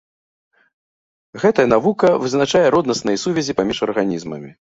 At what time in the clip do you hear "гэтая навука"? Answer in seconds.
1.43-2.07